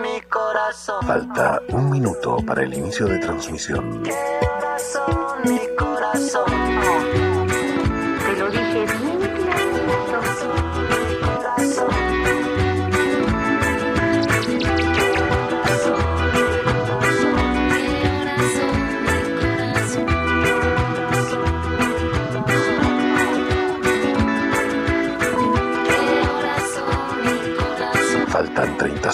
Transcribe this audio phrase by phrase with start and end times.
[0.00, 1.02] mi corazón?
[1.06, 4.02] Falta un minuto para el inicio de transmisión.
[4.02, 4.12] ¿Qué
[5.44, 6.65] mi corazón?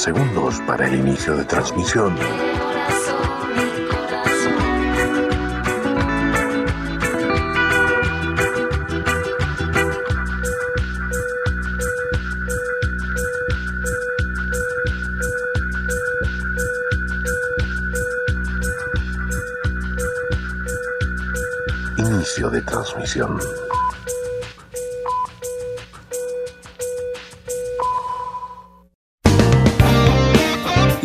[0.02, 2.16] Segundos para el inicio de transmisión.
[21.96, 23.38] Inicio de transmisión.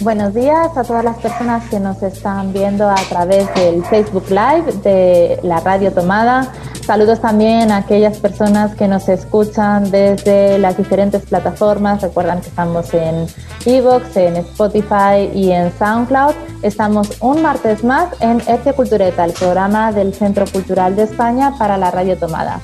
[0.00, 4.72] Buenos días a todas las personas que nos están viendo a través del Facebook Live
[4.84, 6.52] de la Radio Tomada.
[6.86, 12.00] Saludos también a aquellas personas que nos escuchan desde las diferentes plataformas.
[12.00, 13.26] Recuerdan que estamos en
[13.66, 16.34] Evox, en Spotify y en SoundCloud.
[16.62, 21.76] Estamos un martes más en Erte Cultureta, el programa del Centro Cultural de España para
[21.76, 22.60] la Radio Tomada.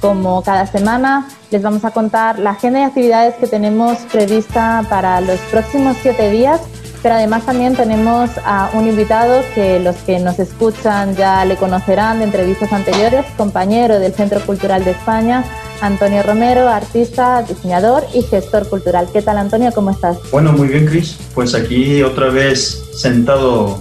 [0.00, 5.20] Como cada semana, les vamos a contar la agenda de actividades que tenemos prevista para
[5.20, 6.60] los próximos siete días
[7.06, 12.18] pero además también tenemos a un invitado que los que nos escuchan ya le conocerán
[12.18, 15.44] de entrevistas anteriores, compañero del Centro Cultural de España,
[15.80, 19.06] Antonio Romero, artista, diseñador y gestor cultural.
[19.12, 19.70] ¿Qué tal Antonio?
[19.72, 20.18] ¿Cómo estás?
[20.32, 21.16] Bueno, muy bien Cris.
[21.32, 23.78] Pues aquí otra vez sentado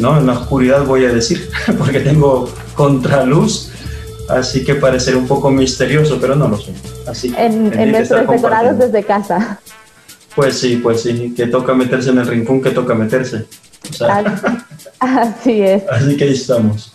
[0.00, 0.18] ¿no?
[0.18, 3.70] en la oscuridad voy a decir, porque tengo contraluz,
[4.28, 6.72] así que parecerá un poco misterioso, pero no lo sé.
[7.06, 9.60] Así en, en nuestros decorados desde casa.
[10.34, 13.46] Pues sí, pues sí, que toca meterse en el rincón, que toca meterse.
[15.00, 15.82] así es.
[15.88, 16.92] Así que ahí estamos.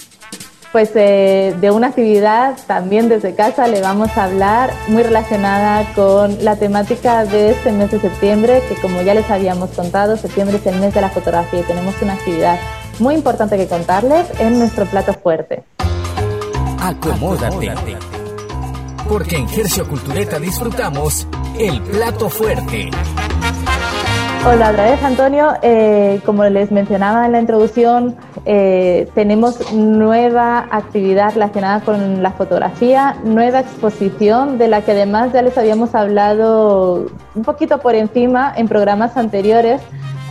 [0.71, 6.43] Pues eh, de una actividad también desde casa le vamos a hablar muy relacionada con
[6.43, 10.65] la temática de este mes de septiembre, que como ya les habíamos contado, septiembre es
[10.67, 12.59] el mes de la fotografía y tenemos una actividad
[12.99, 15.63] muy importante que contarles en nuestro plato fuerte.
[16.79, 17.97] Acomódate.
[19.07, 21.27] Porque en Gercio Cultureta disfrutamos
[21.57, 22.89] el plato fuerte.
[24.45, 25.53] Hola otra vez, Antonio.
[25.61, 28.15] Eh, como les mencionaba en la introducción,
[28.45, 35.41] eh, tenemos nueva actividad relacionada con la fotografía, nueva exposición de la que además ya
[35.41, 39.81] les habíamos hablado un poquito por encima en programas anteriores,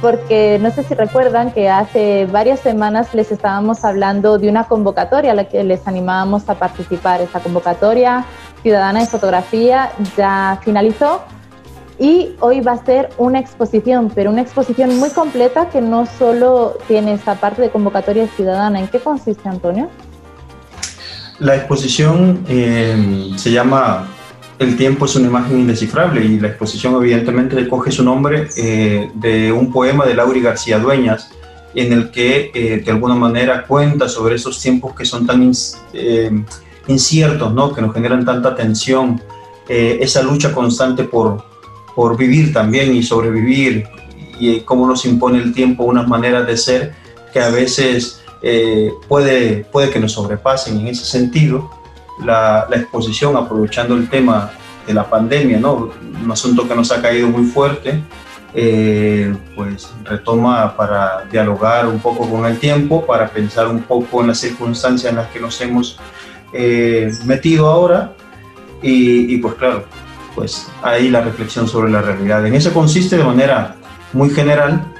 [0.00, 5.32] porque no sé si recuerdan que hace varias semanas les estábamos hablando de una convocatoria
[5.32, 7.20] a la que les animábamos a participar.
[7.20, 8.24] Esta convocatoria
[8.62, 11.22] ciudadana de fotografía ya finalizó
[11.98, 16.76] y hoy va a ser una exposición, pero una exposición muy completa que no solo
[16.86, 18.80] tiene esta parte de convocatoria ciudadana.
[18.80, 19.88] ¿En qué consiste, Antonio?
[21.38, 24.08] La exposición eh, se llama
[24.58, 29.52] El tiempo es una imagen indescifrable y la exposición evidentemente coge su nombre eh, de
[29.52, 31.30] un poema de Lauri García Dueñas
[31.74, 35.52] en el que eh, de alguna manera cuenta sobre esos tiempos que son tan
[36.86, 37.74] inciertos, ¿no?
[37.74, 39.20] que nos generan tanta tensión,
[39.68, 41.44] esa lucha constante por,
[41.96, 43.88] por vivir también y sobrevivir
[44.38, 46.94] y cómo nos impone el tiempo unas maneras de ser
[47.32, 50.78] que a veces eh, puede, puede que nos sobrepasen.
[50.78, 51.70] En ese sentido,
[52.22, 54.52] la, la, exposición, aprovechando el tema
[54.86, 55.90] de la pandemia, ¿no?
[56.22, 58.02] un asunto que nos ha caído muy fuerte,
[58.54, 64.28] eh, pues retoma para dialogar un poco con el tiempo, para pensar un poco en
[64.28, 65.98] las circunstancias en las que nos hemos
[66.52, 68.12] eh, metido ahora
[68.82, 69.84] y, y pues claro,
[70.36, 72.46] pues ahí la reflexión sobre la realidad.
[72.46, 73.76] En eso consiste de manera
[74.12, 74.92] muy general,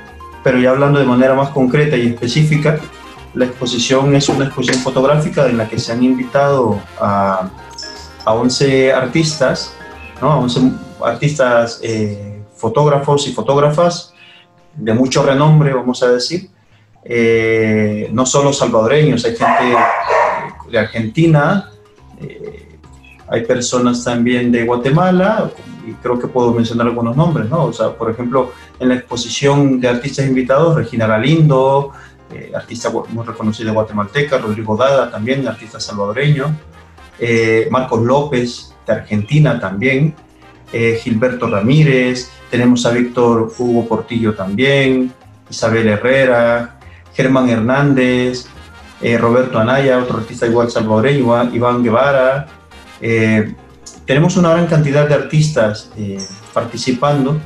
[0.42, 2.80] pero ya hablando de manera más concreta y específica,
[3.34, 7.50] la exposición es una exposición fotográfica en la que se han invitado a,
[8.24, 9.74] a 11 artistas,
[10.22, 10.32] ¿no?
[10.32, 10.72] a 11
[11.04, 14.14] artistas eh, fotógrafos y fotógrafas
[14.74, 16.50] de mucho renombre, vamos a decir,
[17.04, 19.76] eh, no solo salvadoreños, hay gente
[20.70, 21.70] de Argentina,
[23.28, 25.50] hay personas también de Guatemala,
[25.86, 27.64] y creo que puedo mencionar algunos nombres, ¿no?
[27.66, 31.92] O sea, por ejemplo, en la exposición de artistas invitados, Regina Galindo,
[32.32, 36.56] eh, artista muy reconocida guatemalteca, Rodrigo Dada también, artista salvadoreño,
[37.20, 40.14] eh, Marcos López de Argentina también,
[40.72, 45.12] eh, Gilberto Ramírez, tenemos a Víctor Hugo Portillo también,
[45.48, 46.80] Isabel Herrera,
[47.14, 48.48] Germán Hernández,
[49.18, 52.46] Roberto Anaya, otro artista igual salvadoreño, Iván Guevara.
[53.00, 55.90] Tenemos una gran cantidad de artistas
[56.52, 57.38] participando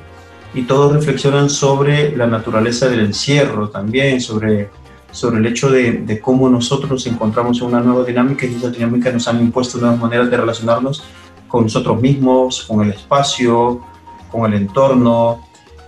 [0.55, 4.69] y todos reflexionan sobre la naturaleza del encierro también, sobre,
[5.12, 8.70] sobre el hecho de, de, cómo nosotros nos encontramos en una nueva dinámica y esa
[8.70, 11.05] dinámica nos han impuesto nuevas maneras de relacionarnos
[11.47, 13.81] con nosotros mismos, con el espacio,
[14.31, 15.41] con el entorno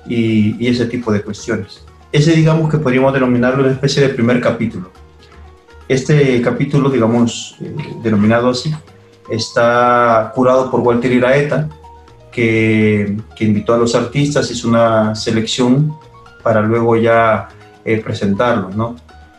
[0.07, 1.85] y, y ese tipo de cuestiones.
[2.13, 4.91] Ese digamos que podríamos denominarlo una especie de primer capítulo.
[5.89, 8.73] Este capítulo, digamos, eh, denominado así,
[9.29, 11.69] está curado por Walter Iraeta,
[12.31, 15.97] que, invitó a los artistas, hizo una selección
[16.43, 17.49] para luego ya
[17.85, 18.97] eh, presentarlo, ¿no?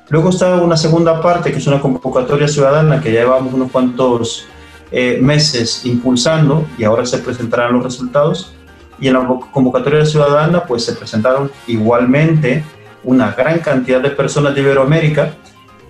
[0.10, 4.46] Luego está una segunda parte, que es una convocatoria ciudadana, que ya llevamos unos cuantos
[4.92, 8.54] eh, meses impulsando y ahora se presentarán los resultados.
[9.00, 12.64] Y en la convocatoria ciudadana, pues se presentaron igualmente
[13.04, 15.34] una gran cantidad de personas de Iberoamérica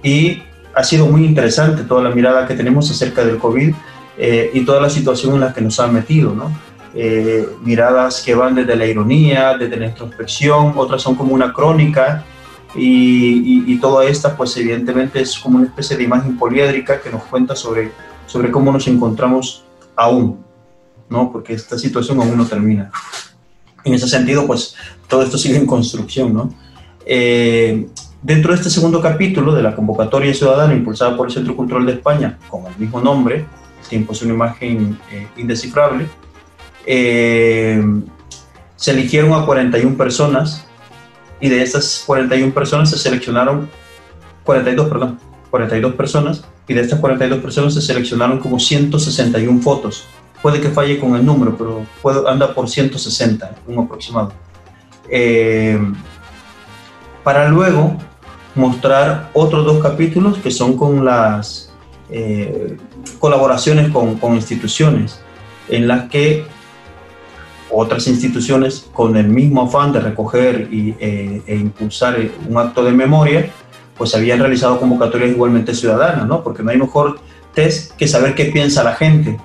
[0.02, 0.44] y
[0.76, 3.74] ha sido muy interesante toda la mirada que tenemos acerca del COVID
[4.18, 6.52] eh, y toda la situación en la que nos han metido, ¿no?
[6.96, 12.24] Eh, miradas que van desde la ironía, desde la introspección, otras son como una crónica
[12.76, 17.24] y, y, toda esta pues evidentemente es como una especie de imagen poliédrica que nos
[17.24, 17.92] cuenta sobre,
[18.28, 19.64] sobre cómo nos encontramos
[19.96, 20.44] aún,
[21.10, 21.32] ¿no?
[21.32, 22.92] porque esta situación aún no termina.
[23.84, 24.76] En ese sentido pues
[25.08, 26.32] todo esto sigue en construcción.
[26.32, 26.54] ¿no?
[27.06, 27.88] Eh,
[28.24, 31.94] dentro de este segundo capítulo de la convocatoria ciudadana impulsada por el Centro Cultural de
[31.94, 33.46] España con el mismo nombre,
[33.90, 36.08] Tiempo es una imagen eh, indescifrable,
[36.86, 37.84] eh,
[38.78, 40.66] se eligieron a 41 personas
[41.42, 43.70] y de estas 41 personas se seleccionaron,
[44.46, 45.20] 42, perdón,
[45.52, 50.08] 42 personas y de estas 42 personas se seleccionaron como 161 fotos.
[50.42, 54.34] Puede que falle con el número, pero puede, anda por 160, un aproximado.
[55.10, 55.78] Eh,
[57.24, 57.98] para luego
[58.56, 61.72] mostrar otros dos capítulos que son con las
[62.10, 62.78] eh,
[63.20, 65.20] colaboraciones con, con, instituciones,
[65.70, 66.46] en las que
[67.70, 72.18] otras instituciones con el mismo afán de recoger y, eh, e impulsar
[72.48, 73.50] un acto de memoria,
[73.98, 76.44] pues habían realizado convocatorias igualmente ciudadanas, ¿no?
[76.44, 77.20] Porque no hay mejor
[77.54, 79.40] test que saber qué piensa la gente.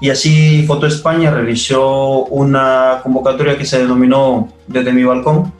[0.00, 5.52] Y así Foto España realizó una convocatoria que se denominó Desde mi balcón,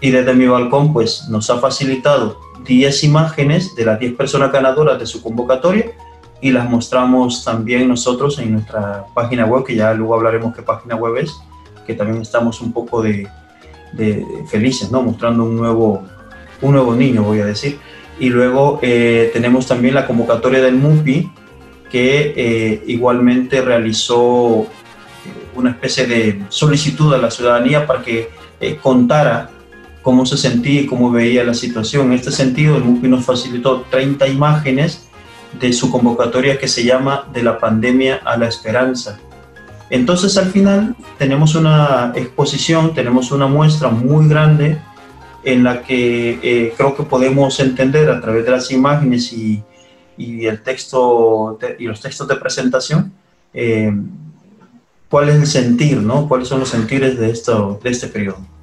[0.00, 4.98] y desde mi balcón pues nos ha facilitado 10 imágenes de las 10 personas ganadoras
[4.98, 5.92] de su convocatoria
[6.40, 10.96] y las mostramos también nosotros en nuestra página web, que ya luego hablaremos qué página
[10.96, 11.34] web es,
[11.86, 13.28] que también estamos un poco de,
[14.48, 15.00] felices, ¿no?
[15.02, 16.04] Mostrando un nuevo,
[16.60, 17.78] un nuevo niño, voy a decir.
[18.18, 21.32] Y luego eh, tenemos también la convocatoria del MUPI,
[21.90, 24.66] que eh, igualmente realizó eh,
[25.54, 28.28] una especie de solicitud a la ciudadanía para que
[28.82, 29.50] contara
[30.06, 32.06] cómo se sentía y cómo veía la situación.
[32.06, 35.08] En este sentido, el MUPI nos facilitó 30 imágenes
[35.58, 39.18] de su convocatoria que se llama De la pandemia a la esperanza.
[39.90, 44.78] Entonces al final tenemos una exposición, tenemos una muestra muy grande
[45.42, 49.60] en la que eh, creo que podemos entender a través de las imágenes y,
[50.16, 53.12] y el texto y los textos de presentación
[53.52, 53.92] eh,
[55.10, 56.28] cuál es el sentir, ¿no?
[56.28, 58.54] cuáles son los sentires de, esto, de este periodo.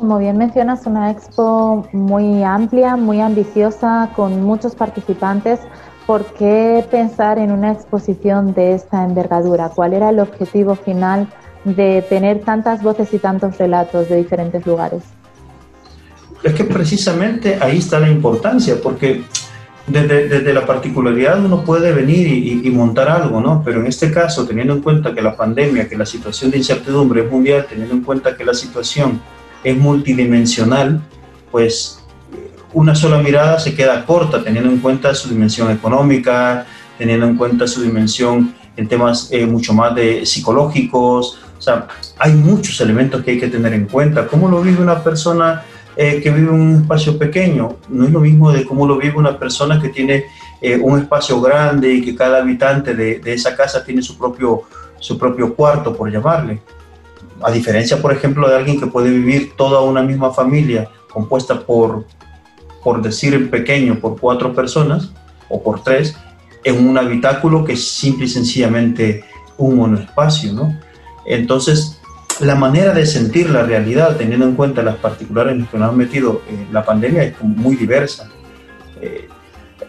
[0.00, 5.60] Como bien mencionas, una expo muy amplia, muy ambiciosa, con muchos participantes.
[6.06, 9.68] ¿Por qué pensar en una exposición de esta envergadura?
[9.68, 11.28] ¿Cuál era el objetivo final
[11.66, 15.02] de tener tantas voces y tantos relatos de diferentes lugares?
[16.42, 19.24] Es que precisamente ahí está la importancia, porque
[19.86, 23.60] desde, la particularidad uno puede venir y, y, montar algo, ¿no?
[23.62, 27.24] Pero en este caso, teniendo en cuenta que la pandemia, que la situación de incertidumbre
[27.24, 29.20] es mundial, teniendo en cuenta que la situación
[29.62, 31.00] es multidimensional,
[31.50, 32.00] pues
[32.72, 36.66] una sola mirada se queda corta teniendo en cuenta su dimensión económica,
[36.98, 41.40] teniendo en cuenta su dimensión en temas eh, mucho más de psicológicos.
[41.58, 41.88] O sea,
[42.18, 44.26] hay muchos elementos que hay que tener en cuenta.
[44.26, 45.62] ¿Cómo lo vive una persona
[45.96, 47.76] eh, que vive en un espacio pequeño?
[47.88, 50.24] No es lo mismo de cómo lo vive una persona que tiene
[50.60, 54.62] eh, un espacio grande y que cada habitante de, de, esa casa tiene su propio,
[54.98, 56.60] su propio cuarto, por llamarle
[57.42, 62.04] a diferencia, por ejemplo, de alguien que puede vivir toda una misma familia compuesta por,
[62.82, 65.10] por decir en pequeño, por cuatro personas
[65.48, 66.16] o por tres,
[66.64, 69.24] en un habitáculo que es simple y sencillamente
[69.56, 70.78] un monoespacio, ¿no?
[71.26, 72.00] Entonces,
[72.40, 75.90] la manera de sentir la realidad, teniendo en cuenta las particulares en las que nos
[75.90, 78.30] ha metido eh, la pandemia, es muy diversa.
[79.00, 79.28] Eh,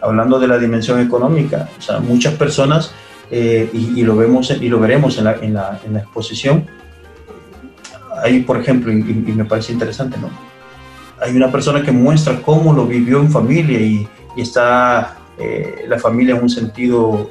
[0.00, 2.92] hablando de la dimensión económica, o sea, muchas personas,
[3.30, 6.66] eh, y, lo vemos y lo veremos en la, en la, en la exposición,
[8.22, 10.30] hay, por ejemplo, y, y, me parece interesante, ¿no?
[11.20, 15.18] Hay una persona que muestra cómo lo vivió en familia y, y está
[15.88, 17.30] la familia en un sentido,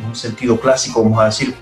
[0.00, 1.54] en un sentido clásico, vamos a decir,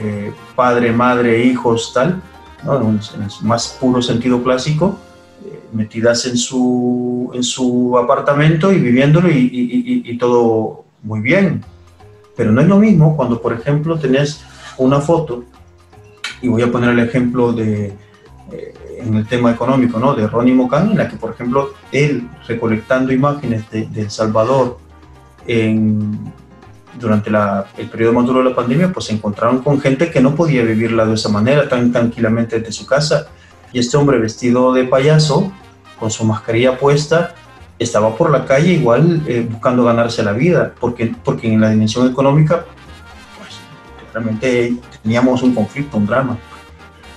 [0.00, 2.22] eh, padre, madre, hijos, tal,
[2.62, 4.96] en, el más puro sentido clásico,
[5.44, 11.64] eh, metidas en su, en su apartamento y viviéndolo y, todo muy bien.
[12.36, 14.44] Pero no es lo mismo cuando, por ejemplo, tenés
[14.76, 15.42] una foto,
[16.40, 17.86] y voy a poner el ejemplo de,
[18.52, 20.14] eh, en el tema económico, ¿no?
[20.14, 24.78] De Ronnie Mocan, en la que, por ejemplo, él recolectando imágenes de, de El Salvador
[25.46, 26.32] en
[26.98, 30.62] durante el periodo maduro de la pandemia, pues se encontraron con gente que no podía
[30.62, 33.28] vivirla de esa manera, tan tranquilamente desde su casa.
[33.72, 35.52] Y este hombre vestido de payaso,
[35.98, 37.34] con su mascarilla puesta,
[37.78, 42.08] estaba por la calle igual eh, buscando ganarse la vida, porque, porque en la dimensión
[42.08, 42.64] económica,
[43.38, 43.60] pues
[44.12, 44.74] realmente
[45.08, 46.36] teníamos un conflicto, un drama.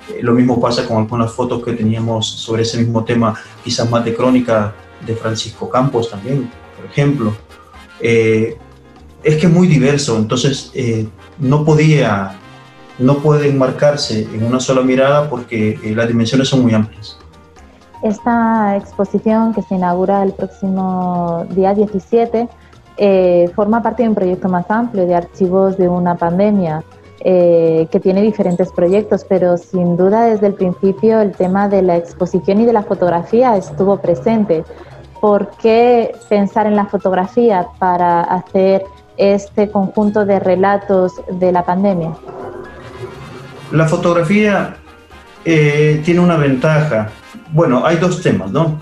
[0.10, 4.06] Eh, lo mismo pasa con algunas fotos que teníamos sobre ese mismo tema, quizás más
[4.06, 4.74] de crónica
[5.06, 7.34] de Francisco Campos también, por ejemplo.
[8.00, 8.58] Eh,
[9.22, 11.06] es que es muy diverso, entonces eh,
[11.38, 12.32] no podía,
[12.98, 17.18] no puede enmarcarse en una sola mirada porque eh, las dimensiones son muy amplias.
[18.04, 22.48] Esta exposición que se inaugura el próximo día 17
[22.98, 26.84] eh, forma parte de un proyecto más amplio de archivos de una pandemia
[27.24, 32.62] que tiene diferentes proyectos, pero sin duda desde el principio el tema de la exposición
[32.62, 34.64] y de la fotografía estuvo presente.
[35.20, 38.84] ¿Por qué pensar en la fotografía para hacer
[39.18, 42.16] este conjunto de relatos de la pandemia?
[43.72, 44.78] La fotografía
[45.46, 47.10] eh, tiene una ventaja.
[47.52, 48.80] Bueno, hay dos temas, ¿no?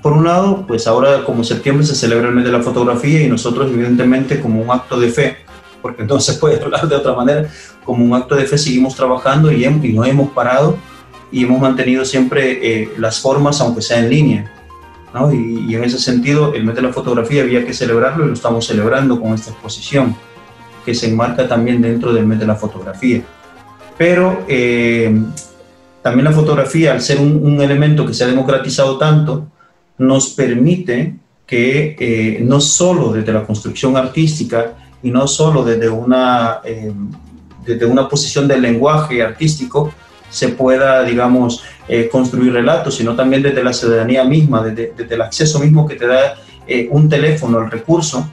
[0.00, 3.28] Por un lado, pues ahora como septiembre se celebra el mes de la fotografía y
[3.28, 5.38] nosotros evidentemente como un acto de fe,
[5.84, 7.46] porque entonces puede hablar de otra manera,
[7.84, 10.78] como un acto de fe seguimos trabajando y, no hemos parado
[11.30, 14.50] y hemos mantenido siempre eh, las formas, aunque sea en línea.
[15.30, 18.66] Y, en ese sentido, el mes de la fotografía había que celebrarlo y lo estamos
[18.66, 20.16] celebrando con esta exposición,
[20.86, 23.20] que se enmarca también dentro del mes de la fotografía.
[23.98, 25.14] Pero eh,
[26.00, 29.48] también la fotografía, al ser un, elemento que se ha democratizado tanto,
[29.98, 36.60] nos permite que eh, no solo desde la construcción artística y no solo desde una,
[36.64, 36.92] eh,
[37.64, 39.92] desde una posición del lenguaje artístico,
[40.30, 45.60] se pueda, digamos, eh, construir relatos, sino también desde la ciudadanía misma, desde, el acceso
[45.60, 46.34] mismo que te da
[46.66, 48.28] eh, un teléfono, el recurso,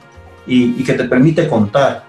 [0.46, 2.04] y, que te permite contar.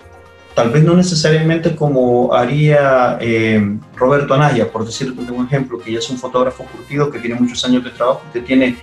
[0.55, 5.99] Tal vez no necesariamente como haría eh, Roberto Anaya, por decirte un ejemplo, que ya
[5.99, 8.77] es un fotógrafo curtido, que tiene muchos años de trabajo, que tiene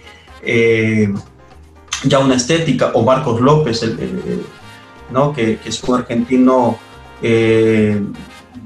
[2.05, 3.83] ya una estética, o Marcos López,
[5.11, 5.33] ¿no?
[5.33, 6.79] que, es un argentino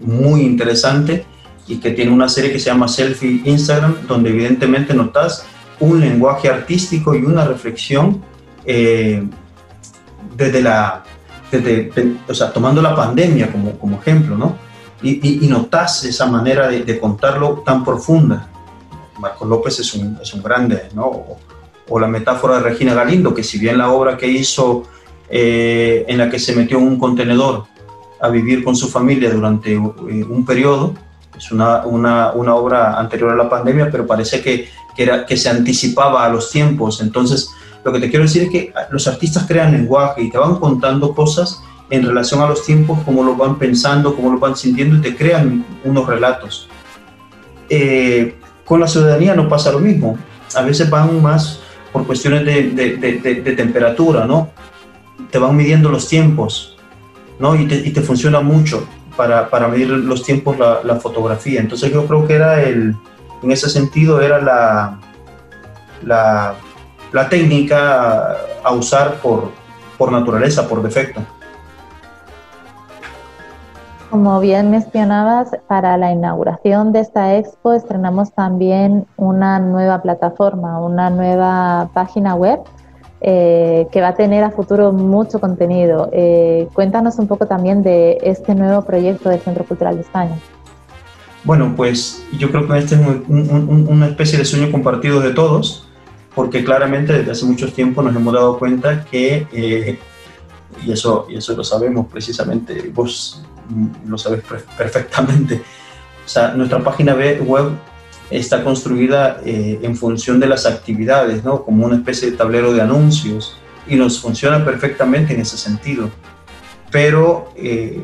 [0.00, 1.26] muy interesante
[1.66, 5.46] y que tiene una serie que se llama Selfie Instagram, donde evidentemente notas
[5.80, 8.22] un lenguaje artístico y una reflexión
[8.64, 9.26] eh,
[10.36, 11.02] desde la,
[11.50, 11.90] desde,
[12.28, 14.56] o sea, tomando la pandemia como, como ejemplo, ¿no?
[15.02, 18.48] Y, notas esa manera de, contarlo tan profunda.
[19.18, 21.36] Marco López es un, es un grande, ¿no?
[21.88, 24.84] O, la metáfora de Regina Galindo, que si bien la obra que hizo
[25.36, 27.64] eh, en la que se metió en un contenedor
[28.20, 30.94] a vivir con su familia durante eh, un periodo,
[31.36, 35.36] es una, una, una, obra anterior a la pandemia, pero parece que, que, era, que
[35.36, 37.00] se anticipaba a los tiempos.
[37.00, 37.50] Entonces,
[37.84, 41.12] lo que te quiero decir es que los artistas crean lenguaje y te van contando
[41.12, 41.60] cosas
[41.90, 45.16] en relación a los tiempos, cómo lo van pensando, cómo lo van sintiendo y te
[45.16, 46.68] crean unos relatos.
[47.68, 50.16] Eh, con la ciudadanía no pasa lo mismo.
[50.54, 51.58] A veces van más
[51.92, 54.50] por cuestiones de, de, de, de temperatura, ¿no?
[55.34, 56.76] Te van midiendo los tiempos,
[57.40, 57.56] ¿no?
[57.56, 58.86] Y te, y te funciona mucho
[59.16, 61.58] para, para medir los tiempos la, fotografía.
[61.58, 62.94] Entonces yo creo que era el,
[63.42, 65.00] en ese sentido era la,
[66.04, 66.54] la,
[67.10, 69.50] la técnica a usar por,
[69.98, 71.20] por naturaleza, por defecto.
[74.10, 81.10] Como bien mencionabas, para la inauguración de esta expo estrenamos también una nueva plataforma, una
[81.10, 82.60] nueva página web
[83.26, 86.10] eh, que va a tener a futuro mucho contenido.
[86.12, 90.38] Eh, cuéntanos un poco también de este nuevo proyecto del Centro Cultural de España.
[91.42, 95.88] Bueno, pues yo creo que este es una especie de sueño compartido de todos,
[96.34, 99.98] porque claramente desde hace mucho tiempo nos hemos dado cuenta que, eh,
[100.84, 103.42] y, eso, y eso lo sabemos precisamente, vos
[104.06, 104.42] lo sabes
[104.76, 105.62] perfectamente,
[106.26, 107.72] O sea, nuestra página web
[108.30, 111.64] está construida eh, en función de las actividades, ¿no?
[111.64, 116.10] Como una especie de tablero de anuncios y nos funciona perfectamente en ese sentido.
[116.90, 118.00] Pero eh,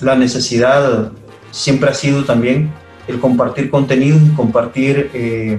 [0.00, 1.12] la necesidad
[1.50, 2.72] siempre ha sido también
[3.06, 5.58] el compartir contenidos y compartir eh,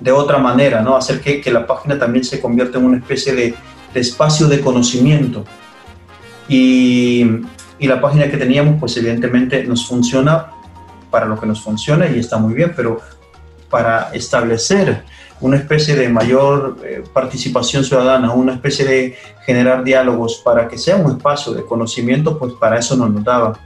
[0.00, 0.96] de otra manera, ¿no?
[0.96, 3.54] Hacer que, que, la página también se convierta en una especie de,
[3.94, 5.44] de espacio de conocimiento.
[6.48, 7.26] Y,
[7.78, 10.46] y, la página que teníamos, pues evidentemente nos funciona
[11.10, 13.00] para lo que nos funciona y está muy bien, pero
[13.70, 15.02] para establecer
[15.40, 20.96] una especie de mayor eh, participación ciudadana, una especie de generar diálogos para que sea
[20.96, 23.58] un espacio de conocimiento, pues para eso nos daba.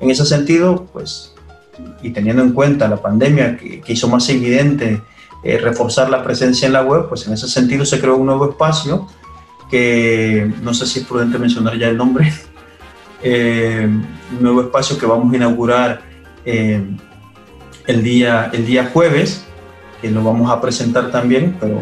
[0.00, 1.34] En ese sentido, pues,
[2.02, 5.00] y teniendo en cuenta la pandemia que, hizo más evidente
[5.44, 8.50] eh, reforzar la presencia en la web, pues en ese sentido se creó un nuevo
[8.50, 9.06] espacio
[9.70, 12.32] que no sé si es prudente mencionar ya el nombre,
[13.22, 16.02] eh, un nuevo espacio que vamos a inaugurar
[17.86, 19.44] el, día, el día jueves,
[20.00, 21.80] que lo vamos a presentar también, pero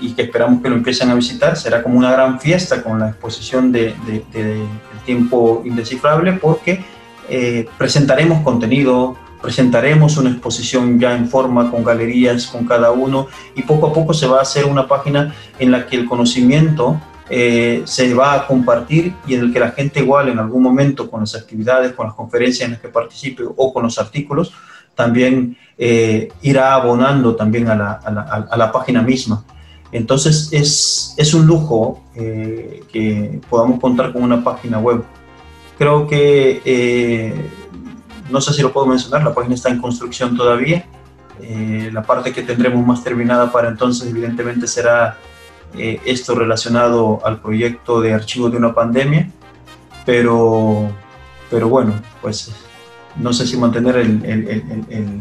[0.00, 1.56] y que esperamos que lo empiecen a visitar.
[1.56, 4.64] Será como una gran fiesta con la exposición de, de,
[5.04, 6.84] tiempo indescifrable porque
[7.30, 13.62] eh, presentaremos contenido, presentaremos una exposición ya en forma con galerías con cada uno y
[13.62, 17.00] poco a poco se va a hacer una página en la que el conocimiento
[17.30, 21.10] eh, se va a compartir y en el que la gente igual en algún momento
[21.10, 24.52] con las actividades, con las conferencias en las que participe o con los artículos,
[24.98, 29.44] también eh, irá abonando también a la, a, la, a la, página misma.
[29.92, 35.04] Entonces es, es un lujo eh, que podamos contar con una página web.
[35.78, 37.32] Creo que, eh,
[38.28, 40.84] no sé si lo puedo mencionar, la página está en construcción todavía.
[41.92, 45.16] La parte que tendremos más terminada para entonces evidentemente será
[46.04, 49.30] esto relacionado al proyecto de archivos de una pandemia,
[50.04, 50.90] pero,
[51.48, 52.52] pero bueno, pues
[53.18, 55.20] no sé si mantener el,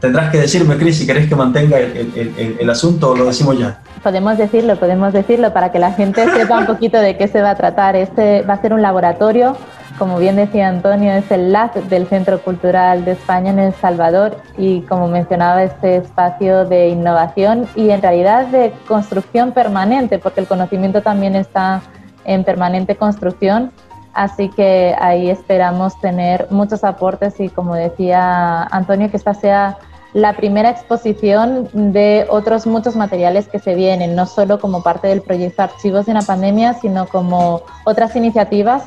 [0.00, 3.82] Tendrás que decirme, Cris, si querés que mantenga el, asunto o lo decimos ya.
[4.02, 7.50] Podemos decirlo, podemos decirlo para que la gente sepa un poquito de qué se va
[7.50, 7.96] a tratar.
[7.96, 9.58] Este va a ser un laboratorio,
[9.98, 14.38] como bien decía Antonio, es el LAC del Centro Cultural de España en El Salvador
[14.56, 20.46] y como mencionaba, este espacio de innovación y en realidad de construcción permanente, porque el
[20.46, 21.82] conocimiento también está
[22.24, 23.70] en permanente construcción
[24.12, 29.78] Así que ahí esperamos tener muchos aportes y como decía Antonio, que esta sea
[30.12, 35.22] la primera exposición de otros muchos materiales que se vienen, no solo como parte del
[35.22, 38.84] proyecto Archivos de una Pandemia, sino como otras iniciativas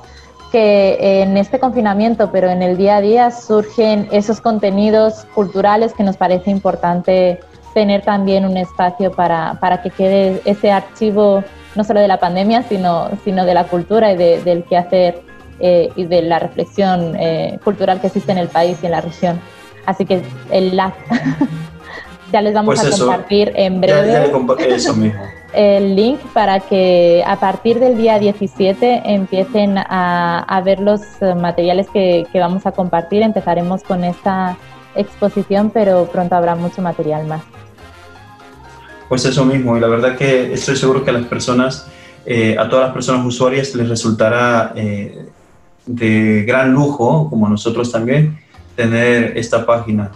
[0.52, 6.04] que en este confinamiento, pero en el día a día, surgen esos contenidos culturales que
[6.04, 7.40] nos parece importante
[7.74, 11.44] tener también un espacio para, para que quede ese archivo
[11.76, 15.22] no solo de la pandemia, sino, sino de la cultura y de, del quehacer
[15.60, 19.02] eh, y de la reflexión eh, cultural que existe en el país y en la
[19.02, 19.40] región.
[19.86, 20.94] Así que el LAC
[22.32, 25.22] ya les vamos pues a compartir en breve ya, ya eso mismo.
[25.54, 31.02] el link para que a partir del día 17 empiecen a, a ver los
[31.36, 33.22] materiales que, que vamos a compartir.
[33.22, 34.58] Empezaremos con esta
[34.96, 37.44] exposición, pero pronto habrá mucho material más.
[39.10, 41.88] Pues eso mismo, y la verdad que estoy seguro que a las personas,
[42.26, 45.28] eh, a todas las personas usuarias les resultará eh,
[45.86, 48.40] de gran lujo, como nosotros también,
[48.76, 50.12] tener esta página.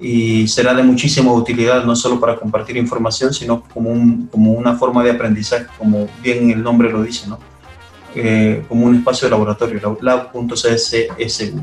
[0.00, 5.04] Y será de muchísima utilidad, no solo para compartir información, sino como, como una forma
[5.04, 7.38] de aprendizaje, como bien el nombre lo dice, ¿no?
[8.14, 11.62] Eh, como un espacio de laboratorio, lab.cssu.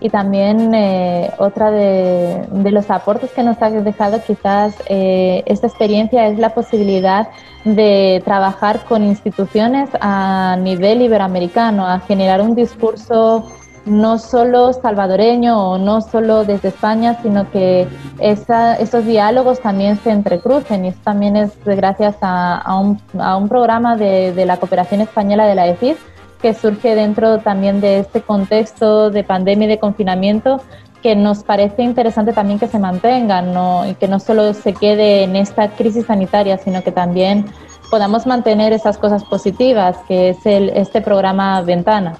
[0.00, 6.28] Y también eh, otra de, los aportes que nos ha dejado quizás eh, esta experiencia
[6.28, 7.28] es la posibilidad
[7.64, 13.48] de trabajar con instituciones a nivel iberoamericano, a generar un discurso
[13.86, 17.88] no solo salvadoreño o no solo desde España, sino que
[18.20, 20.84] esa, esos diálogos también se entrecrucen.
[20.84, 25.66] Y eso también es gracias a, un, programa de, de la cooperación española de la
[25.66, 25.96] EFID
[26.40, 30.62] que surge dentro también de este contexto de pandemia y de confinamiento
[31.02, 33.88] que nos parece interesante también que se mantenga ¿no?
[33.88, 37.46] y que no solo se quede en esta crisis sanitaria, sino que también
[37.90, 42.18] podamos mantener esas cosas positivas, que es el, este programa Ventana.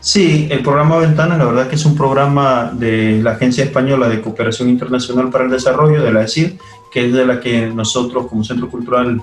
[0.00, 4.22] Sí, el programa Ventana, la verdad que es un programa de la Agencia Española de
[4.22, 6.52] Cooperación Internacional para el Desarrollo, de la ESID,
[6.90, 9.22] que es de la que nosotros como Centro Cultural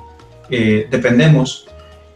[0.51, 1.66] eh, dependemos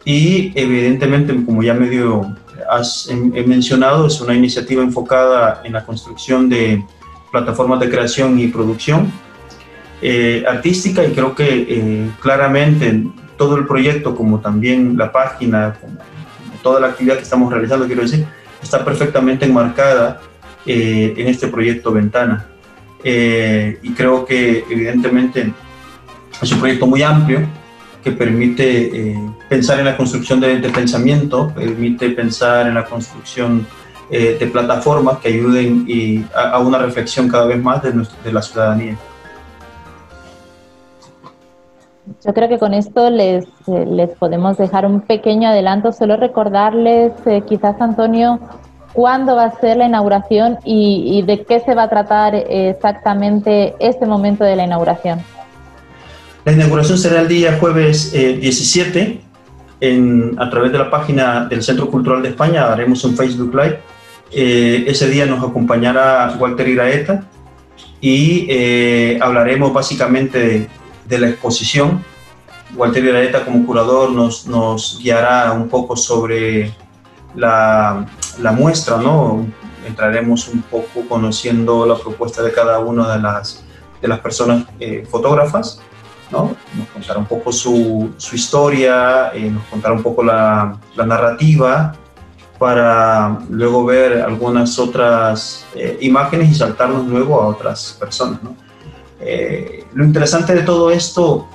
[0.04, 2.34] y evidentemente, como ya medio
[2.70, 6.84] has he mencionado, es una iniciativa enfocada en la construcción de
[7.30, 9.10] plataformas de creación y producción
[10.00, 13.04] eh, artística y creo que eh, claramente
[13.36, 15.98] todo el proyecto, como también la página, como,
[16.62, 18.24] toda la actividad que estamos realizando, quiero decir,
[18.62, 20.20] está perfectamente enmarcada
[20.64, 22.46] eh, en este proyecto Ventana.
[23.04, 25.52] Eh, y creo que evidentemente
[26.40, 27.40] es un proyecto muy amplio
[28.02, 33.66] que permite eh, pensar en la construcción de, pensamiento, permite pensar en la construcción
[34.10, 38.96] de plataformas que ayuden y a, una reflexión cada vez más de, de la ciudadanía.
[42.24, 47.12] Yo creo que con esto les, les podemos dejar un pequeño adelanto, solo recordarles
[47.46, 48.40] quizás Antonio
[48.94, 54.06] cuándo va a ser la inauguración y, de qué se va a tratar exactamente este
[54.06, 55.20] momento de la inauguración.
[56.46, 59.20] La inauguración será el día jueves 17 eh,
[59.82, 63.80] en, a través de la página del Centro Cultural de España, haremos un Facebook Live.
[64.30, 67.24] Eh, ese día nos acompañará Walter Iraeta
[68.00, 70.68] y eh, hablaremos básicamente
[71.04, 72.00] de, la exposición.
[72.76, 76.72] Walter Iraeta como curador nos, guiará un poco sobre
[77.34, 78.06] la,
[78.40, 79.44] la muestra, ¿no?
[79.84, 83.64] Entraremos un poco conociendo la propuesta de cada una de las,
[84.00, 85.82] de las personas eh, fotógrafas,
[86.32, 86.56] ¿no?
[86.76, 91.92] Nos contará un poco su, su historia, eh, nos contará un poco la, la, narrativa,
[92.58, 98.56] para luego ver algunas otras eh, imágenes y saltarnos luego a otras personas, ¿no?
[99.94, 101.46] lo interesante de todo esto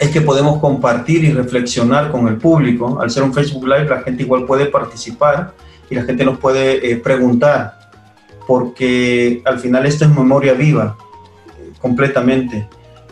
[0.00, 2.98] es que podemos compartir y reflexionar con el público.
[3.00, 5.52] Al ser un Facebook Live, la gente igual puede participar
[5.90, 7.78] y la gente nos puede eh, preguntar,
[8.46, 10.96] porque al final esto es memoria viva,
[11.58, 12.66] eh, completamente.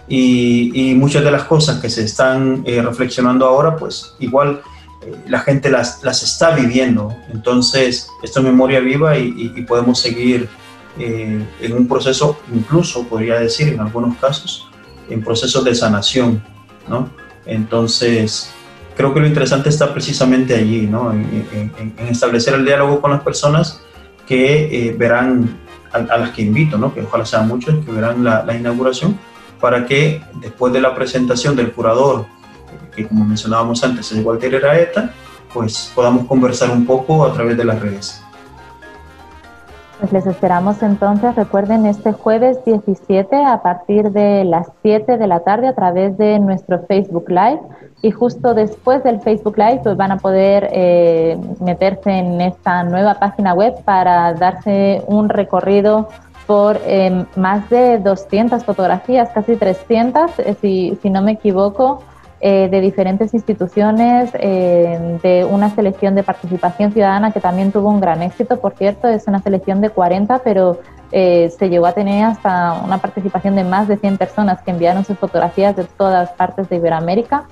[0.08, 4.62] Y, muchas de las cosas que se están eh, reflexionando ahora, pues igual
[5.26, 7.14] la gente las, las, está viviendo.
[7.32, 10.48] Entonces, esto es memoria viva y, y podemos seguir
[10.98, 14.68] en un proceso, incluso podría decir en algunos casos,
[15.08, 16.42] en procesos de sanación.
[16.88, 17.08] ¿no?
[17.46, 18.50] Entonces,
[18.96, 21.12] creo que lo interesante está precisamente allí, ¿no?
[21.12, 23.82] En, establecer el diálogo con las personas
[24.26, 25.58] que eh, verán,
[25.92, 26.92] a, las que invito, ¿no?
[26.94, 29.18] Que ojalá sean muchos, que verán la, inauguración,
[29.60, 32.26] para que después de la presentación del curador,
[32.94, 35.12] que como mencionábamos antes es Walter Eraeta,
[35.52, 38.22] pues podamos conversar un poco a través de las redes.
[40.00, 45.40] Pues les esperamos entonces, recuerden, este jueves 17 a partir de las 7 de la
[45.40, 47.58] tarde a través de nuestro Facebook Live
[48.02, 53.14] y justo después del Facebook Live pues van a poder eh, meterse en esta nueva
[53.14, 56.08] página web para darse un recorrido
[56.48, 60.56] por eh, más de 200 fotografías, casi 300, eh,
[61.02, 62.02] si, no me equivoco,
[62.40, 68.00] eh, de diferentes instituciones, eh, de una selección de participación ciudadana que también tuvo un
[68.00, 70.78] gran éxito, por cierto, es una selección de 40, pero
[71.12, 75.04] eh, se llegó a tener hasta una participación de más de 100 personas que enviaron
[75.04, 77.44] sus fotografías de todas partes de Iberoamérica.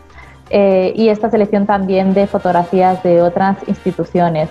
[0.49, 4.49] y esta selección también de fotografías de otras instituciones.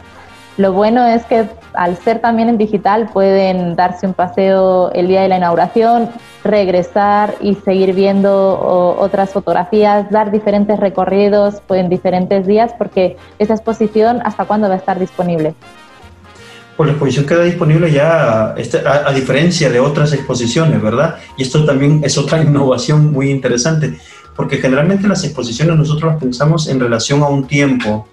[0.57, 5.21] Lo bueno es que al ser también en digital pueden darse un paseo el día
[5.21, 6.09] de la inauguración,
[6.45, 8.57] regresar y seguir viendo
[8.97, 14.77] otras fotografías, dar diferentes recorridos en diferentes días, porque esa exposición, ¿hasta cuándo va a
[14.77, 15.55] estar disponible?
[16.77, 21.15] Pues la exposición queda disponible ya, este, a, a, diferencia de otras exposiciones, ¿verdad?
[21.37, 23.97] Y esto también es otra innovación muy interesante,
[24.37, 28.07] porque generalmente las exposiciones nosotros las pensamos en relación a un tiempo.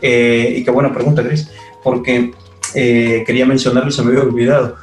[0.00, 1.50] Eh, y qué buena pregunta, Cris
[1.88, 2.32] porque
[2.74, 4.76] eh, quería mencionarlo se me había olvidado.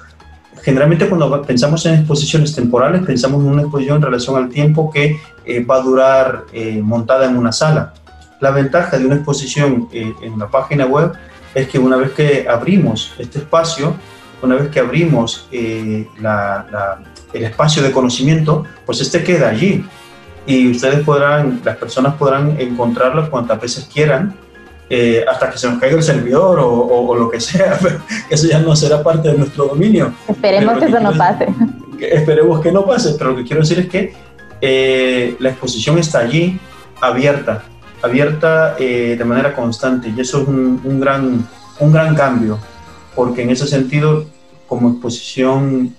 [0.64, 5.20] Generalmente cuando pensamos en exposiciones temporales, pensamos en una exposición en relación al tiempo que
[5.46, 7.94] eh, va a durar eh, montada en una sala.
[8.42, 11.14] La ventaja de una exposición en la página web
[11.54, 13.96] es que una vez que abrimos este espacio,
[14.42, 15.48] una vez que abrimos
[16.20, 17.00] la,
[17.34, 19.86] el espacio de conocimiento, pues este queda allí
[20.46, 24.36] y ustedes podrán, las personas podrán encontrarlo cuantas veces quieran
[24.88, 28.60] eh, hasta que se nos caiga el servidor o, lo que sea, pero eso ya
[28.60, 30.14] no será parte de nuestro dominio.
[30.28, 31.48] Esperemos que, eso no pase.
[32.00, 34.14] esperemos que no pase, pero lo que quiero decir es que
[34.62, 36.60] eh, la exposición está allí,
[37.02, 37.64] abierta,
[38.04, 41.48] abierta eh, de manera constante y eso es un, gran,
[41.80, 42.60] un gran cambio,
[43.16, 44.26] porque en ese sentido,
[44.68, 45.96] como exposición...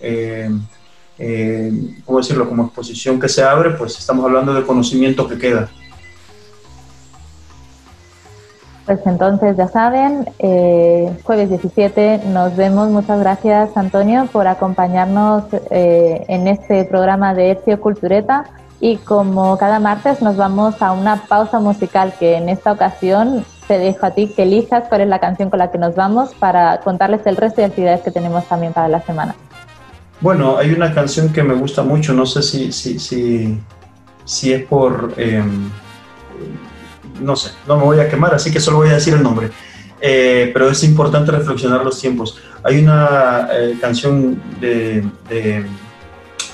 [2.04, 2.46] ¿cómo decirlo?
[2.46, 5.70] Como exposición que se abre, pues estamos hablando de conocimiento que queda.
[8.86, 12.88] Pues entonces ya saben, eh, jueves 17 nos vemos.
[12.88, 18.44] Muchas gracias Antonio por acompañarnos eh, en este programa de Ezio Cultureta
[18.78, 23.78] y como cada martes nos vamos a una pausa musical que en esta ocasión te
[23.78, 26.78] dejo a ti que elijas cuál es la canción con la que nos vamos para
[26.78, 29.34] contarles el resto de actividades que tenemos también para la semana.
[30.20, 33.60] Bueno, hay una canción que me gusta mucho, no sé si, si, si,
[34.24, 35.12] si es por...
[35.16, 35.70] Em,
[37.20, 39.50] no sé, no me voy a quemar, así que solo voy a decir el nombre.
[40.00, 42.38] Eh, pero es importante reflexionar los tiempos.
[42.62, 45.64] Hay una eh, canción de, de-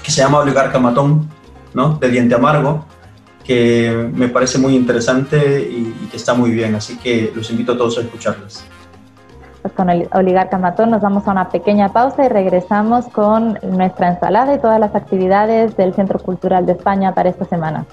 [0.03, 1.29] que se llama Oligarca Matón,
[1.75, 1.95] ¿no?
[1.99, 2.85] De Diente Amargo,
[3.45, 7.73] que me parece muy interesante y, y que está muy bien, así que los invito
[7.73, 8.65] a todos a escucharlas.
[9.63, 14.09] Pues con el Oligarca Matón nos vamos a una pequeña pausa y regresamos con nuestra
[14.09, 17.87] ensalada y todas las actividades del Centro Cultural de España para esta semana.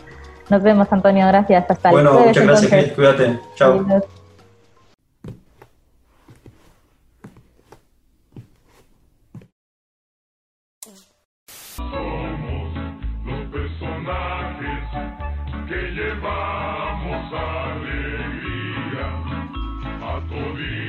[0.49, 1.27] Nos vemos, Antonio.
[1.27, 1.69] Gracias.
[1.69, 2.83] Hasta el Bueno, muchas gracias, entonces.
[2.83, 3.39] Cris, cuídate.
[3.55, 3.85] Chao.
[3.87, 4.03] Adiós.
[13.25, 14.83] los personajes
[15.67, 19.07] que llevamos alegría
[20.01, 20.88] a todito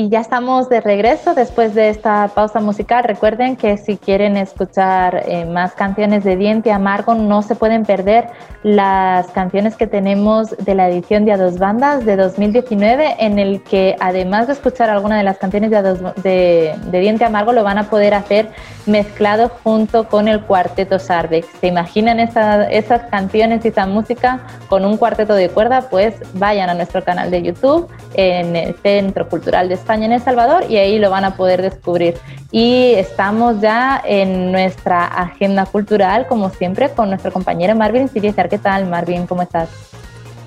[0.00, 3.04] Y ya estamos de regreso después de esta pausa musical.
[3.04, 8.28] Recuerden que si quieren escuchar eh, más canciones de Diente Amargo, no se pueden perder
[8.62, 13.62] las canciones que tenemos de la edición de A Dos Bandas de 2019, en el
[13.62, 17.62] que además de escuchar alguna de las canciones de, Dos- de, de Diente Amargo, lo
[17.62, 18.48] van a poder hacer
[18.86, 21.46] mezclado junto con el cuarteto Sarbex.
[21.60, 25.82] ¿Se imaginan esa- esas canciones y esa música con un cuarteto de cuerda?
[25.90, 30.22] Pues vayan a nuestro canal de YouTube en el Centro Cultural de España en El
[30.22, 32.14] Salvador y ahí lo van a poder descubrir.
[32.52, 38.48] Y estamos ya en nuestra agenda cultural, como siempre, con nuestro compañero Marvin Siriezar.
[38.48, 39.26] ¿Qué tal, Marvin?
[39.26, 39.68] ¿Cómo estás?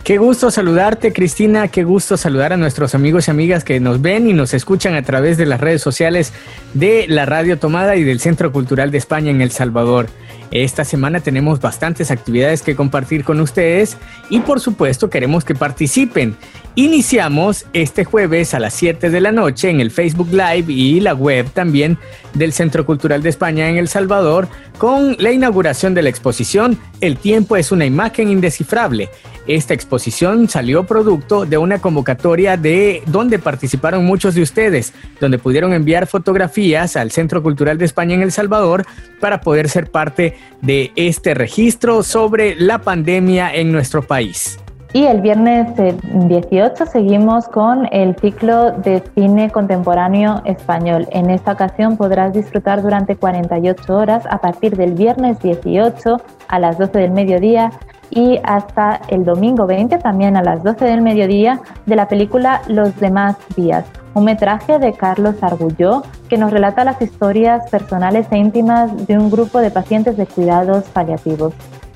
[0.03, 1.69] Qué gusto saludarte, Cristina.
[1.69, 5.01] Qué gusto saludar a nuestros amigos y amigas que nos ven y nos escuchan a
[5.01, 6.33] través de las redes sociales
[6.73, 10.07] de la Radio Tomada y del Centro Cultural de España en El Salvador.
[10.53, 13.97] Esta semana tenemos bastantes actividades que compartir con ustedes
[14.29, 16.37] y por supuesto queremos que participen.
[16.75, 21.15] Iniciamos este jueves a las 7 de la noche en el Facebook Live y la
[21.15, 21.97] web también
[22.35, 27.17] del Centro Cultural de España en El Salvador con la inauguración de la exposición El
[27.17, 29.09] tiempo es una imagen indescifrable.
[29.45, 35.73] Esta exposición salió producto de una convocatoria de donde participaron muchos de ustedes, donde pudieron
[35.73, 38.85] enviar fotografías al Centro Cultural de España en El Salvador
[39.19, 44.59] para poder ser parte de este registro sobre la pandemia en nuestro país.
[44.93, 51.07] Y el viernes eh, 18 seguimos con el ciclo de cine contemporáneo español.
[51.11, 56.77] En esta ocasión podrás disfrutar durante 48 horas a partir del viernes 18 a las
[56.77, 57.71] 12 del mediodía
[58.11, 62.95] y hasta el domingo 20 también a las 12 del mediodía de la película Los
[62.99, 69.07] demás días, un metraje de Carlos Argulló que nos relata las historias personales e íntimas
[69.07, 71.53] de un grupo de pacientes de cuidados paliativos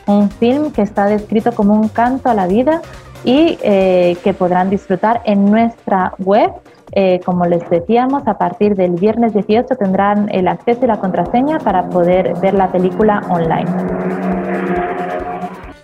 [0.08, 2.82] un film que está descrito como un canto a la vida
[3.23, 6.51] y eh, que podrán disfrutar en nuestra web.
[6.93, 11.60] Eh, como les decíamos, a partir del viernes 18 tendrán el acceso y la contraseña
[11.60, 13.65] para poder ver la película online.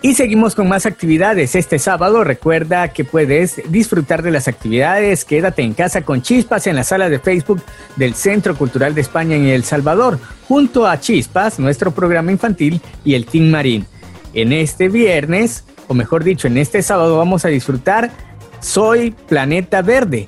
[0.06, 1.56] Y seguimos con más actividades.
[1.56, 5.24] Este sábado recuerda que puedes disfrutar de las actividades.
[5.24, 7.62] Quédate en casa con Chispas en la sala de Facebook
[7.96, 13.14] del Centro Cultural de España en El Salvador, junto a Chispas, nuestro programa infantil y
[13.14, 13.86] el Team Marín.
[14.34, 18.12] En este viernes, o mejor dicho, en este sábado vamos a disfrutar
[18.60, 20.28] Soy Planeta Verde.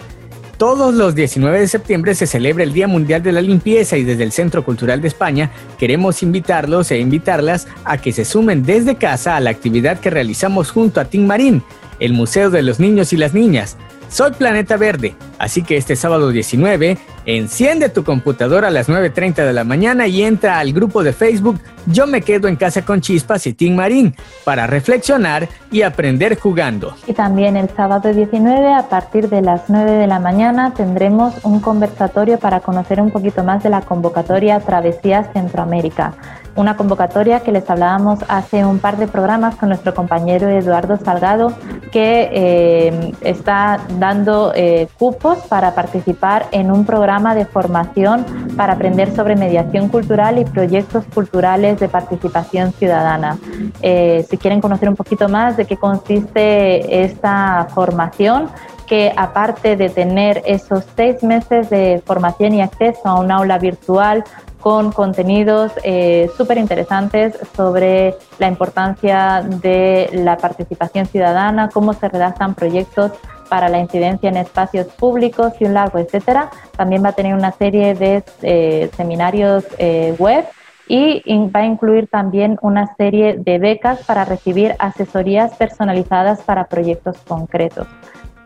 [0.58, 4.24] Todos los 19 de septiembre se celebra el Día Mundial de la Limpieza y desde
[4.24, 9.36] el Centro Cultural de España queremos invitarlos e invitarlas a que se sumen desde casa
[9.36, 11.62] a la actividad que realizamos junto a Team Marín,
[12.00, 13.76] el Museo de los Niños y las Niñas.
[14.10, 19.54] Soy Planeta Verde, así que este sábado 19, enciende tu computadora a las 9.30 de
[19.54, 23.46] la mañana y entra al grupo de Facebook Yo me quedo en casa con Chispas
[23.48, 26.96] y Team Marín para reflexionar y aprender jugando.
[27.08, 31.60] Y también el sábado 19 a partir de las 9 de la mañana tendremos un
[31.60, 36.14] conversatorio para conocer un poquito más de la convocatoria Travesías Centroamérica.
[36.56, 41.52] Una convocatoria que les hablábamos hace un par de programas con nuestro compañero Eduardo Salgado,
[41.92, 48.26] que eh, está dando eh, cupos para participar en un programa de formación
[48.56, 53.38] para aprender sobre mediación cultural y proyectos culturales de participación ciudadana.
[53.82, 58.50] Eh, si quieren conocer un poquito más de qué consiste esta formación,
[58.88, 64.24] que aparte de tener esos seis meses de formación y acceso a un aula virtual
[64.60, 72.56] con contenidos eh, súper interesantes sobre la importancia de la participación ciudadana, cómo se redactan
[72.56, 73.12] proyectos
[73.48, 76.50] para la incidencia en espacios públicos y un largo, etcétera.
[76.76, 80.46] También va a tener una serie de eh, seminarios eh, web
[80.88, 87.18] y va a incluir también una serie de becas para recibir asesorías personalizadas para proyectos
[87.28, 87.88] concretos.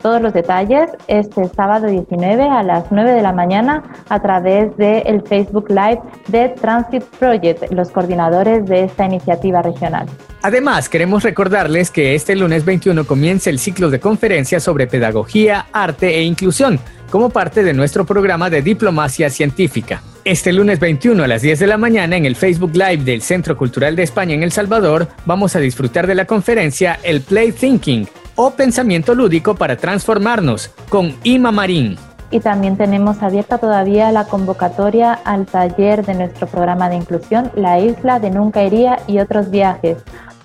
[0.01, 5.21] Todos los detalles este sábado 19 a las 9 de la mañana a través del
[5.27, 10.07] Facebook Live de Transit Project, los coordinadores de esta iniciativa regional.
[10.41, 16.15] Además, queremos recordarles que este lunes 21 comienza el ciclo de conferencias sobre pedagogía, arte
[16.15, 16.79] e inclusión,
[17.11, 20.01] como parte de nuestro programa de diplomacia científica.
[20.23, 23.57] Este lunes 21 a las 10 de la mañana en el Facebook Live del Centro
[23.57, 28.07] Cultural de España en El Salvador vamos a disfrutar de la conferencia El Play Thinking
[28.41, 31.97] o Pensamiento Lúdico para Transformarnos con Ima Marín.
[32.31, 37.81] Y también tenemos abierta todavía la convocatoria al taller de nuestro programa de inclusión, La
[37.81, 39.97] Isla de Nunca Iría y otros viajes,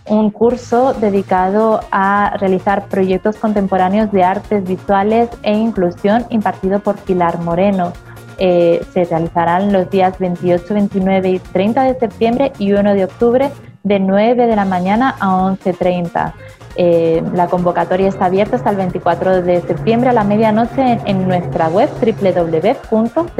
[0.08, 7.38] un curso dedicado a realizar proyectos contemporáneos de artes visuales e inclusión impartido por Pilar
[7.38, 7.92] Moreno.
[8.38, 13.52] eh, se realizarán los días 28, 29 y 30 de septiembre y 1 de octubre
[13.84, 16.32] de 9 de la mañana a 11.30.
[16.76, 21.28] Eh, la convocatoria está abierta hasta el 24 de septiembre a la medianoche en, en
[21.28, 23.34] nuestra web www.ccesv.org.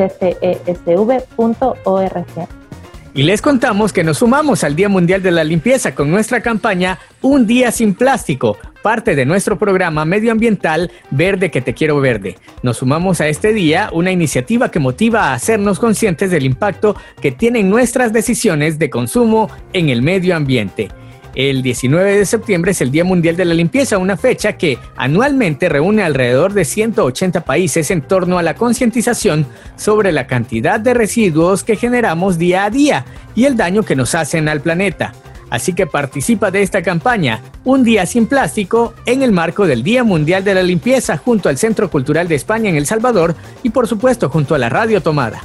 [3.17, 6.99] Y les contamos que nos sumamos al Día Mundial de la Limpieza con nuestra campaña
[7.23, 12.37] Un Día Sin Plástico, parte de nuestro programa medioambiental Verde que te quiero verde.
[12.65, 17.31] Nos sumamos a este día, una iniciativa que motiva a hacernos conscientes del impacto que
[17.31, 20.89] tienen nuestras decisiones de consumo en el medio ambiente.
[21.35, 25.69] El 19 de septiembre es el Día Mundial de la Limpieza, una fecha que anualmente
[25.69, 31.65] reúne alrededor de 180 países en torno a la concientización sobre la cantidad de residuos
[31.65, 33.05] que generamos día a día
[33.35, 35.13] y el daño que nos hacen al planeta.
[35.51, 40.05] Así que participa de esta campaña, Un Día Sin Plástico, en el marco del Día
[40.05, 43.89] Mundial de la Limpieza junto al Centro Cultural de España en El Salvador y por
[43.89, 45.43] supuesto junto a la Radio Tomada.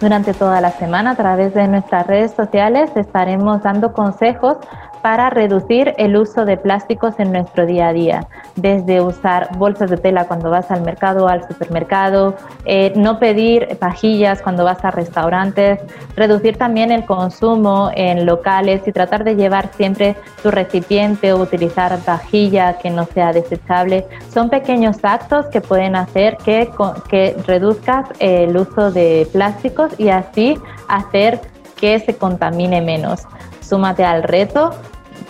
[0.00, 4.58] Durante toda la semana a través de nuestras redes sociales estaremos dando consejos
[5.04, 8.26] para reducir el uso de plásticos en nuestro día a día,
[8.56, 12.34] desde usar bolsas de tela cuando vas al mercado o al supermercado,
[12.64, 15.78] eh, no pedir pajillas cuando vas a restaurantes,
[16.16, 21.98] reducir también el consumo en locales y tratar de llevar siempre tu recipiente o utilizar
[22.06, 24.06] vajilla que no sea desechable.
[24.32, 26.70] Son pequeños actos que pueden hacer que,
[27.10, 31.42] que reduzcas el uso de plásticos y así hacer
[31.76, 33.26] que se contamine menos.
[33.74, 34.70] Súmate al reto,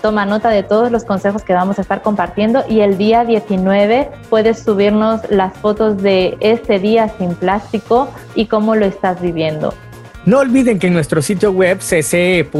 [0.02, 4.10] toma nota de todos los consejos que vamos a estar compartiendo y el día 19
[4.28, 9.72] puedes subirnos las fotos de este día sin plástico y cómo lo estás viviendo.
[10.26, 12.50] No olviden que en nuestro sitio web cce.org.sb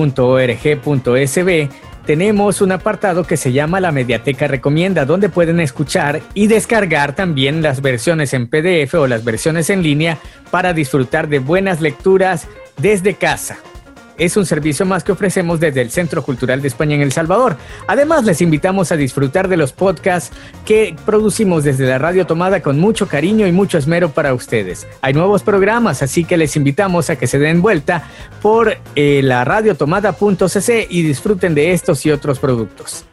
[2.06, 7.60] tenemos un apartado que se llama La Mediateca Recomienda, donde pueden escuchar y descargar también
[7.60, 10.16] las versiones en PDF o las versiones en línea
[10.50, 13.58] para disfrutar de buenas lecturas desde casa
[14.18, 17.56] es un servicio más que ofrecemos desde el Centro Cultural de España en El Salvador.
[17.86, 22.78] Además, les invitamos a disfrutar de los podcasts que producimos desde la Radio Tomada con
[22.78, 24.86] mucho cariño y mucho esmero para ustedes.
[25.00, 28.08] Hay nuevos programas, así que les invitamos a que se den vuelta
[28.42, 33.04] por eh, la radiotomada.cc y disfruten de estos y otros productos.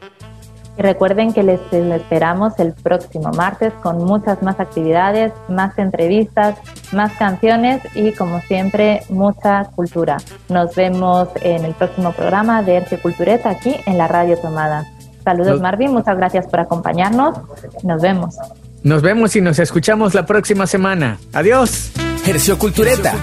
[0.77, 6.57] Y recuerden que les esperamos el próximo martes con muchas más actividades, más entrevistas,
[6.91, 10.17] más canciones y como siempre mucha cultura.
[10.49, 14.85] Nos vemos en el próximo programa de Erce Cultureta aquí en la Radio Tomada.
[15.23, 17.37] Saludos Marvin, muchas gracias por acompañarnos.
[17.83, 18.35] Nos vemos.
[18.83, 21.19] Nos vemos y nos escuchamos la próxima semana.
[21.33, 21.91] Adiós.
[22.25, 23.15] Hercio Cultureta,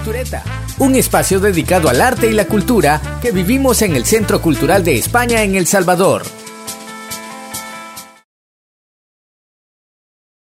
[0.79, 4.97] un espacio dedicado al arte y la cultura que vivimos en el Centro Cultural de
[4.97, 6.23] España en El Salvador.